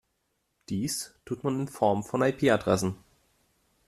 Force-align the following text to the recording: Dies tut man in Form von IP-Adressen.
Dies 0.69 1.13
tut 1.25 1.43
man 1.43 1.59
in 1.59 1.67
Form 1.67 2.03
von 2.03 2.23
IP-Adressen. 2.23 2.95